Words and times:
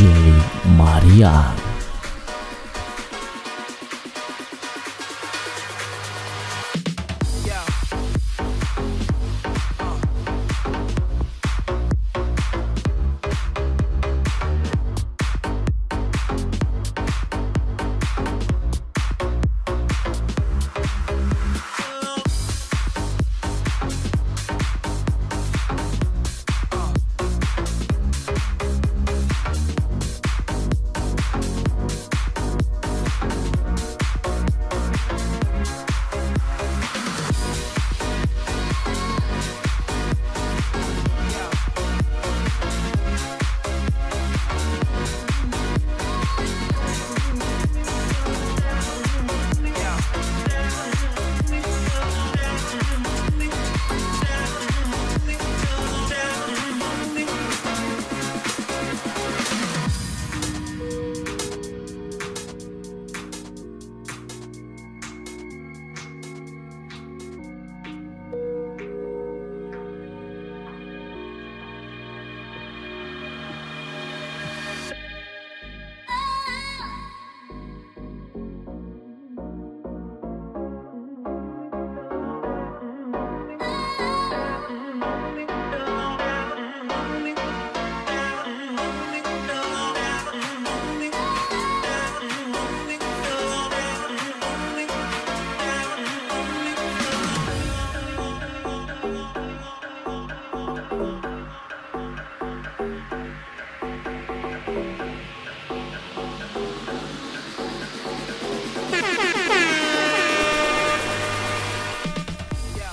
Regele 0.00 0.42
Maria. 0.78 1.69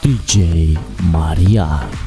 DJ 0.07 0.79
Maria. 1.12 2.06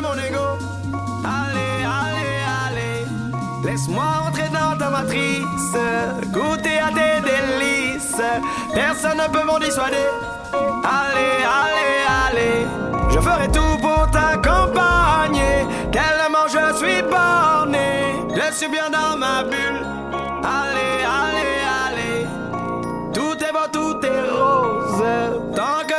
mon 0.00 0.14
ego. 0.14 0.58
Allez, 1.24 1.84
allez, 2.00 2.40
allez. 2.66 3.06
Laisse-moi 3.64 4.04
entrer 4.26 4.48
dans 4.48 4.76
ta 4.78 4.90
matrice. 4.90 5.76
Goûter 6.28 6.78
à 6.78 6.88
tes 6.88 7.20
délices. 7.28 8.22
Personne 8.74 9.18
ne 9.18 9.28
peut 9.32 9.44
m'en 9.44 9.58
dissuader. 9.58 10.08
Allez, 10.84 11.44
allez, 11.62 11.98
allez. 12.26 12.66
Je 13.10 13.18
ferai 13.20 13.48
tout 13.48 13.76
pour 13.80 14.10
t'accompagner. 14.10 15.66
Tellement 15.90 16.46
je 16.48 16.76
suis 16.76 17.02
borné. 17.02 18.14
Je 18.34 18.54
suis 18.54 18.68
bien 18.68 18.88
dans 18.90 19.16
ma 19.16 19.42
bulle. 19.44 19.82
Allez, 20.42 21.04
allez, 21.20 21.58
allez. 21.86 22.26
Tout 23.12 23.36
est 23.38 23.52
beau, 23.52 23.68
tout 23.70 23.98
est 24.04 24.30
rose. 24.30 25.02
Tant 25.54 25.84
que 25.86 25.91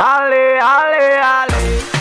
Ale, 0.00 0.60
ale, 0.62 1.20
ale. 1.20 1.97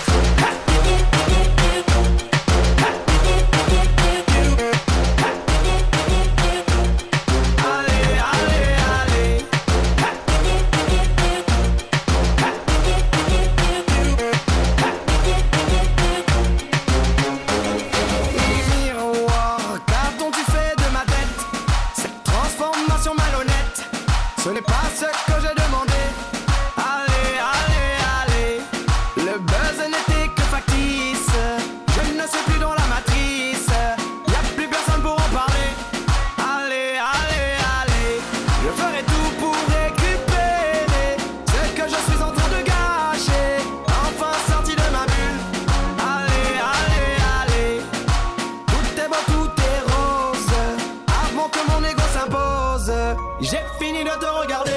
J'ai 53.40 53.64
fini 53.80 54.04
de 54.04 54.10
te 54.10 54.26
regarder. 54.26 54.77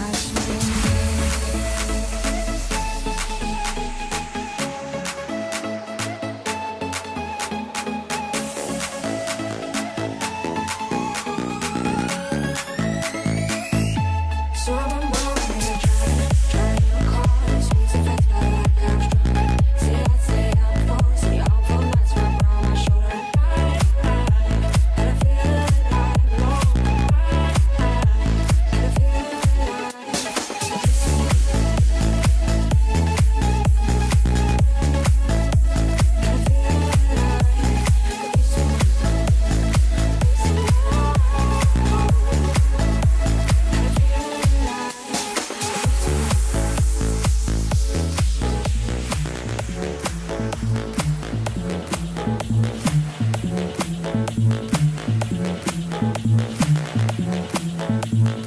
Música 57.89 58.40